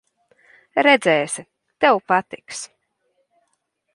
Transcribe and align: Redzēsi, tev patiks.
Redzēsi, 0.85 1.43
tev 1.85 2.01
patiks. 2.13 2.65